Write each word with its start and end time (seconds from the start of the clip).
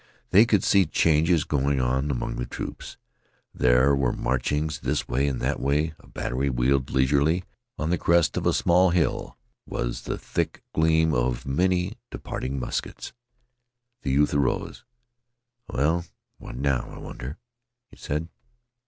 They 0.31 0.47
could 0.47 0.63
see 0.63 0.87
changes 0.87 1.43
going 1.43 1.79
on 1.79 2.09
among 2.09 2.37
the 2.37 2.47
troops. 2.47 2.97
There 3.53 3.95
were 3.95 4.11
marchings 4.11 4.79
this 4.79 5.07
way 5.07 5.27
and 5.27 5.39
that 5.41 5.59
way. 5.59 5.93
A 5.99 6.07
battery 6.07 6.49
wheeled 6.49 6.89
leisurely. 6.89 7.43
On 7.77 7.91
the 7.91 7.99
crest 7.99 8.35
of 8.35 8.47
a 8.47 8.51
small 8.51 8.89
hill 8.89 9.37
was 9.67 10.01
the 10.01 10.17
thick 10.17 10.63
gleam 10.73 11.13
of 11.13 11.45
many 11.45 11.99
departing 12.09 12.59
muskets. 12.59 13.13
The 14.01 14.09
youth 14.09 14.33
arose. 14.33 14.83
"Well, 15.69 16.05
what 16.39 16.55
now, 16.55 16.89
I 16.89 16.97
wonder?" 16.97 17.37
he 17.85 17.95
said. 17.95 18.27